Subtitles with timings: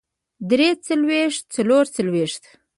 [0.49, 2.43] درې څلوېښت څلور څلوېښت